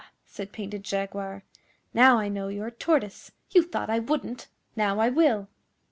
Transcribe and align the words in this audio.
said 0.25 0.51
Painted 0.51 0.81
Jaguar. 0.83 1.43
'Now 1.93 2.17
I 2.17 2.27
know 2.27 2.47
you're 2.47 2.71
Tortoise. 2.71 3.33
You 3.51 3.61
thought 3.61 3.91
I 3.91 3.99
wouldn't! 3.99 4.47
Now 4.75 4.97
I 4.99 5.09
will. 5.09 5.47